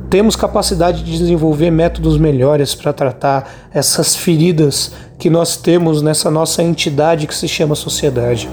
temos 0.08 0.36
capacidade 0.36 1.02
de 1.02 1.18
desenvolver 1.18 1.70
métodos 1.70 2.18
melhores 2.18 2.74
para 2.74 2.92
tratar 2.92 3.68
essas 3.72 4.14
feridas 4.14 4.92
que 5.18 5.28
nós 5.28 5.56
temos 5.56 6.02
nessa 6.02 6.30
nossa 6.30 6.62
entidade 6.62 7.26
que 7.26 7.34
se 7.34 7.48
chama 7.48 7.74
sociedade. 7.74 8.48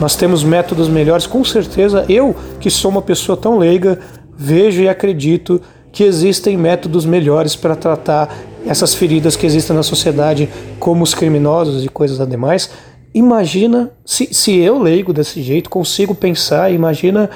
Nós 0.00 0.16
temos 0.16 0.42
métodos 0.42 0.88
melhores, 0.88 1.26
com 1.26 1.44
certeza. 1.44 2.04
Eu, 2.08 2.34
que 2.60 2.70
sou 2.70 2.90
uma 2.90 3.02
pessoa 3.02 3.36
tão 3.36 3.58
leiga, 3.58 3.98
vejo 4.36 4.82
e 4.82 4.88
acredito 4.88 5.60
que 5.92 6.02
existem 6.02 6.56
métodos 6.56 7.04
melhores 7.04 7.54
para 7.54 7.76
tratar 7.76 8.34
essas 8.66 8.94
feridas 8.94 9.36
que 9.36 9.46
existem 9.46 9.76
na 9.76 9.82
sociedade, 9.82 10.48
como 10.78 11.04
os 11.04 11.14
criminosos 11.14 11.84
e 11.84 11.88
coisas 11.88 12.20
ademais. 12.20 12.70
Imagina 13.14 13.92
se, 14.04 14.34
se 14.34 14.58
eu, 14.58 14.78
leigo 14.78 15.12
desse 15.12 15.40
jeito, 15.40 15.70
consigo 15.70 16.14
pensar, 16.14 16.72
imagina 16.72 17.30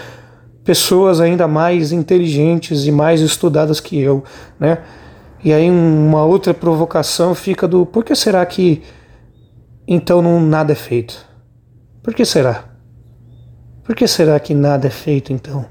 pessoas 0.69 1.19
ainda 1.19 1.49
mais 1.49 1.93
inteligentes 1.93 2.85
e 2.85 2.93
mais 2.93 3.23
estudadas 3.23 3.81
que 3.81 3.99
eu, 3.99 4.23
né? 4.61 4.77
E 5.43 5.51
aí 5.51 5.71
uma 5.71 6.23
outra 6.27 6.53
provocação 6.53 7.35
fica 7.35 7.67
do 7.67 7.87
por 7.87 8.05
que 8.05 8.15
será 8.15 8.45
que 8.45 8.83
então 9.87 10.21
não 10.21 10.39
nada 10.39 10.73
é 10.73 10.75
feito? 10.75 11.27
Por 12.03 12.13
que 12.13 12.23
será? 12.23 12.65
Por 13.83 13.97
que 13.97 14.07
será 14.07 14.39
que 14.39 14.53
nada 14.53 14.89
é 14.89 14.91
feito 14.91 15.33
então? 15.33 15.65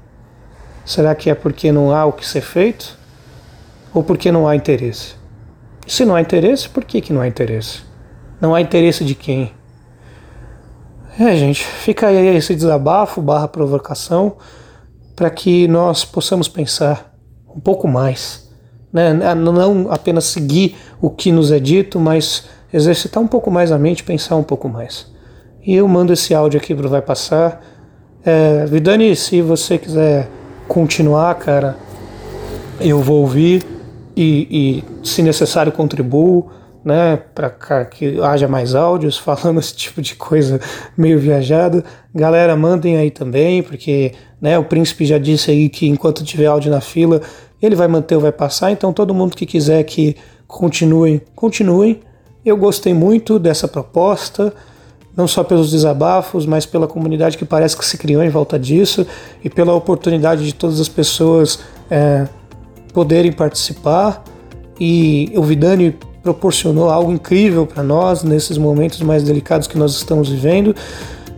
Será 0.84 1.14
que 1.14 1.30
é 1.30 1.34
porque 1.36 1.70
não 1.70 1.94
há 1.94 2.04
o 2.04 2.12
que 2.12 2.26
ser 2.26 2.40
feito? 2.40 2.98
Ou 3.94 4.02
porque 4.02 4.32
não 4.32 4.48
há 4.48 4.56
interesse? 4.56 5.14
Se 5.86 6.04
não 6.04 6.16
há 6.16 6.20
interesse, 6.20 6.68
por 6.68 6.82
que, 6.82 7.00
que 7.00 7.12
não 7.12 7.20
há 7.20 7.28
interesse? 7.28 7.82
Não 8.40 8.52
há 8.52 8.60
interesse 8.60 9.04
de 9.04 9.14
quem? 9.14 9.52
É, 11.16 11.36
gente, 11.36 11.64
fica 11.64 12.08
aí 12.08 12.34
esse 12.34 12.52
desabafo 12.52 13.22
barra 13.22 13.46
provocação 13.46 14.36
para 15.18 15.30
que 15.30 15.66
nós 15.66 16.04
possamos 16.04 16.46
pensar 16.46 17.12
um 17.52 17.58
pouco 17.58 17.88
mais. 17.88 18.48
Né? 18.92 19.12
Não 19.34 19.90
apenas 19.90 20.26
seguir 20.26 20.76
o 21.02 21.10
que 21.10 21.32
nos 21.32 21.50
é 21.50 21.58
dito, 21.58 21.98
mas 21.98 22.44
exercitar 22.72 23.20
um 23.20 23.26
pouco 23.26 23.50
mais 23.50 23.72
a 23.72 23.78
mente, 23.78 24.04
pensar 24.04 24.36
um 24.36 24.44
pouco 24.44 24.68
mais. 24.68 25.08
E 25.66 25.74
eu 25.74 25.88
mando 25.88 26.12
esse 26.12 26.32
áudio 26.32 26.60
aqui 26.60 26.72
para 26.72 26.86
Vai 26.86 27.02
Passar. 27.02 27.60
É, 28.24 28.64
Vidani, 28.66 29.16
se 29.16 29.42
você 29.42 29.76
quiser 29.76 30.30
continuar, 30.68 31.34
cara, 31.34 31.76
eu 32.80 33.02
vou 33.02 33.22
ouvir 33.22 33.66
e, 34.16 34.84
e 35.02 35.04
se 35.04 35.20
necessário, 35.20 35.72
contribuo, 35.72 36.48
né, 36.88 37.18
para 37.34 37.84
que 37.84 38.18
haja 38.22 38.48
mais 38.48 38.74
áudios 38.74 39.18
falando 39.20 39.60
esse 39.60 39.76
tipo 39.76 40.00
de 40.00 40.14
coisa 40.14 40.58
meio 40.96 41.18
viajada. 41.18 41.84
Galera, 42.14 42.56
mandem 42.56 42.96
aí 42.96 43.10
também, 43.10 43.62
porque 43.62 44.12
né, 44.40 44.58
o 44.58 44.64
príncipe 44.64 45.04
já 45.04 45.18
disse 45.18 45.50
aí 45.50 45.68
que 45.68 45.86
enquanto 45.86 46.24
tiver 46.24 46.46
áudio 46.46 46.70
na 46.70 46.80
fila, 46.80 47.20
ele 47.60 47.76
vai 47.76 47.86
manter 47.88 48.14
ou 48.14 48.22
vai 48.22 48.32
passar. 48.32 48.70
Então, 48.70 48.90
todo 48.90 49.12
mundo 49.12 49.36
que 49.36 49.44
quiser 49.44 49.82
que 49.84 50.16
continuem, 50.46 51.20
continuem. 51.36 52.00
Eu 52.42 52.56
gostei 52.56 52.94
muito 52.94 53.38
dessa 53.38 53.68
proposta 53.68 54.54
não 55.14 55.26
só 55.26 55.42
pelos 55.42 55.72
desabafos, 55.72 56.46
mas 56.46 56.64
pela 56.64 56.86
comunidade 56.86 57.36
que 57.36 57.44
parece 57.44 57.76
que 57.76 57.84
se 57.84 57.98
criou 57.98 58.22
em 58.22 58.28
volta 58.28 58.56
disso 58.56 59.04
e 59.42 59.50
pela 59.50 59.74
oportunidade 59.74 60.46
de 60.46 60.54
todas 60.54 60.78
as 60.80 60.88
pessoas 60.88 61.58
é, 61.90 62.26
poderem 62.94 63.32
participar. 63.32 64.22
E 64.78 65.32
o 65.34 65.42
Vidani 65.42 65.98
proporcionou 66.28 66.90
algo 66.90 67.10
incrível 67.10 67.66
para 67.66 67.82
nós 67.82 68.22
nesses 68.22 68.58
momentos 68.58 69.00
mais 69.00 69.22
delicados 69.22 69.66
que 69.66 69.78
nós 69.78 69.92
estamos 69.92 70.28
vivendo. 70.28 70.74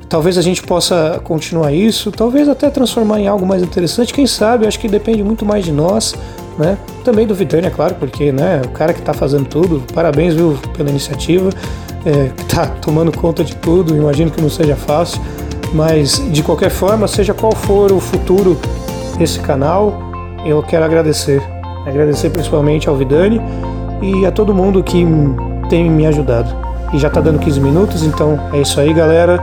Talvez 0.09 0.37
a 0.37 0.43
gente 0.43 0.63
possa 0.63 1.21
continuar 1.23 1.73
isso, 1.73 2.11
talvez 2.11 2.49
até 2.49 2.69
transformar 2.69 3.21
em 3.21 3.29
algo 3.29 3.47
mais 3.47 3.63
interessante, 3.63 4.13
quem 4.13 4.27
sabe, 4.27 4.67
acho 4.67 4.81
que 4.81 4.89
depende 4.89 5.23
muito 5.23 5.47
mais 5.47 5.65
de 5.65 5.71
nós, 5.71 6.17
né? 6.59 6.77
Também 7.05 7.29
do 7.29 7.35
Vitânia, 7.35 7.69
é 7.69 7.71
claro, 7.71 7.95
porque 7.95 8.33
né, 8.33 8.61
o 8.65 8.71
cara 8.71 8.93
que 8.93 8.99
está 8.99 9.15
fazendo 9.15 9.45
tudo, 9.45 9.81
parabéns 9.95 10.35
viu, 10.35 10.59
pela 10.77 10.91
iniciativa, 10.91 11.51
é, 12.05 12.31
que 12.37 12.43
está 12.43 12.67
tomando 12.83 13.17
conta 13.17 13.45
de 13.45 13.55
tudo, 13.55 13.95
imagino 13.97 14.33
que 14.33 14.43
não 14.43 14.51
seja 14.51 14.75
fácil, 14.75 15.21
mas 15.73 16.21
de 16.33 16.43
qualquer 16.43 16.71
forma, 16.71 17.07
seja 17.07 17.33
qual 17.33 17.53
for 17.55 17.93
o 17.93 18.01
futuro 18.01 18.59
desse 19.17 19.39
canal, 19.39 19.97
eu 20.45 20.61
quero 20.61 20.85
agradecer. 20.85 21.41
Agradecer 21.87 22.31
principalmente 22.31 22.89
ao 22.89 22.97
Vidani 22.97 23.41
e 24.01 24.27
a 24.27 24.33
todo 24.33 24.55
mundo 24.55 24.83
que 24.83 25.07
tem 25.69 25.91
me 25.91 26.07
ajudado. 26.07 26.55
E 26.93 26.99
já 26.99 27.09
está 27.09 27.21
dando 27.21 27.39
15 27.39 27.61
minutos, 27.61 28.03
então 28.03 28.39
é 28.53 28.61
isso 28.61 28.81
aí, 28.81 28.93
galera. 28.93 29.41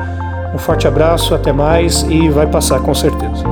Um 0.53 0.57
forte 0.57 0.87
abraço, 0.87 1.33
até 1.33 1.51
mais 1.51 2.03
e 2.03 2.29
vai 2.29 2.47
passar 2.47 2.79
com 2.79 2.93
certeza. 2.93 3.43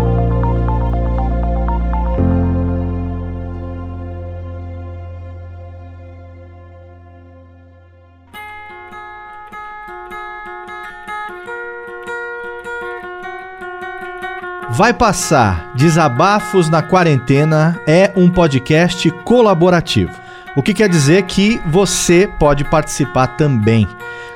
Vai 14.77 14.93
Passar 14.93 15.71
Desabafos 15.73 16.69
na 16.69 16.81
Quarentena 16.81 17.79
é 17.87 18.11
um 18.13 18.29
podcast 18.29 19.09
colaborativo. 19.23 20.24
O 20.55 20.63
que 20.63 20.73
quer 20.73 20.87
dizer 20.87 21.23
que 21.23 21.59
você 21.65 22.29
pode 22.39 22.63
participar 22.63 23.27
também. 23.27 23.85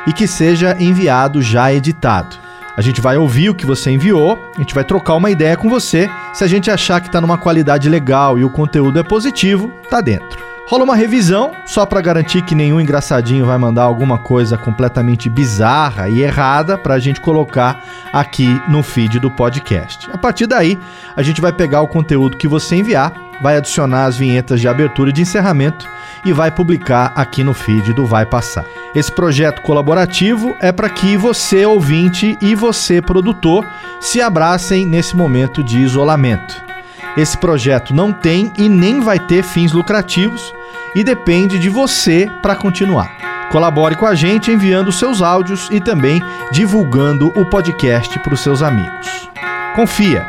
e 0.06 0.12
que 0.12 0.28
seja 0.28 0.76
enviado 0.78 1.42
já 1.42 1.72
editado. 1.72 2.36
A 2.76 2.82
gente 2.82 3.00
vai 3.00 3.16
ouvir 3.16 3.50
o 3.50 3.54
que 3.54 3.66
você 3.66 3.90
enviou, 3.90 4.38
a 4.54 4.60
gente 4.60 4.74
vai 4.74 4.84
trocar 4.84 5.14
uma 5.14 5.30
ideia 5.30 5.56
com 5.56 5.68
você. 5.68 6.08
Se 6.32 6.44
a 6.44 6.46
gente 6.46 6.70
achar 6.70 7.00
que 7.00 7.08
está 7.08 7.20
numa 7.20 7.38
qualidade 7.38 7.88
legal 7.88 8.38
e 8.38 8.44
o 8.44 8.50
conteúdo 8.50 8.96
é 8.98 9.02
positivo, 9.02 9.72
tá 9.90 10.00
dentro. 10.00 10.53
Rola 10.66 10.84
uma 10.84 10.96
revisão, 10.96 11.52
só 11.66 11.84
para 11.84 12.00
garantir 12.00 12.40
que 12.40 12.54
nenhum 12.54 12.80
engraçadinho 12.80 13.44
vai 13.44 13.58
mandar 13.58 13.82
alguma 13.82 14.16
coisa 14.16 14.56
completamente 14.56 15.28
bizarra 15.28 16.08
e 16.08 16.22
errada 16.22 16.78
para 16.78 16.94
a 16.94 16.98
gente 16.98 17.20
colocar 17.20 17.84
aqui 18.10 18.48
no 18.66 18.82
feed 18.82 19.20
do 19.20 19.30
podcast. 19.30 20.08
A 20.10 20.16
partir 20.16 20.46
daí, 20.46 20.78
a 21.14 21.22
gente 21.22 21.38
vai 21.38 21.52
pegar 21.52 21.82
o 21.82 21.86
conteúdo 21.86 22.38
que 22.38 22.48
você 22.48 22.76
enviar, 22.76 23.12
vai 23.42 23.58
adicionar 23.58 24.06
as 24.06 24.16
vinhetas 24.16 24.58
de 24.58 24.66
abertura 24.66 25.10
e 25.10 25.12
de 25.12 25.20
encerramento 25.20 25.86
e 26.24 26.32
vai 26.32 26.50
publicar 26.50 27.12
aqui 27.14 27.44
no 27.44 27.52
feed 27.52 27.92
do 27.92 28.06
Vai 28.06 28.24
Passar. 28.24 28.64
Esse 28.94 29.12
projeto 29.12 29.60
colaborativo 29.60 30.56
é 30.60 30.72
para 30.72 30.88
que 30.88 31.14
você, 31.14 31.66
ouvinte, 31.66 32.38
e 32.40 32.54
você, 32.54 33.02
produtor, 33.02 33.66
se 34.00 34.22
abracem 34.22 34.86
nesse 34.86 35.14
momento 35.14 35.62
de 35.62 35.80
isolamento. 35.80 36.73
Esse 37.16 37.38
projeto 37.38 37.94
não 37.94 38.12
tem 38.12 38.52
e 38.56 38.68
nem 38.68 39.00
vai 39.00 39.18
ter 39.18 39.42
fins 39.42 39.72
lucrativos 39.72 40.52
e 40.94 41.04
depende 41.04 41.58
de 41.58 41.68
você 41.68 42.28
para 42.42 42.56
continuar. 42.56 43.08
Colabore 43.52 43.94
com 43.94 44.06
a 44.06 44.14
gente 44.14 44.50
enviando 44.50 44.90
seus 44.90 45.22
áudios 45.22 45.68
e 45.70 45.80
também 45.80 46.20
divulgando 46.50 47.28
o 47.36 47.44
podcast 47.48 48.18
para 48.18 48.34
os 48.34 48.40
seus 48.40 48.62
amigos. 48.62 49.30
Confia, 49.76 50.26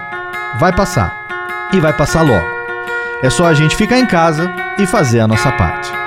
vai 0.60 0.75
passar 0.75 1.12
e 1.74 1.80
vai 1.80 1.94
passar 1.94 2.22
logo. 2.22 2.46
É 3.24 3.30
só 3.30 3.46
a 3.46 3.54
gente 3.54 3.75
ficar 3.75 4.00
em 4.00 4.06
casa 4.06 4.54
e 4.77 4.86
fazer 4.86 5.22
a 5.22 5.27
nossa 5.27 5.51
parte. 5.51 6.04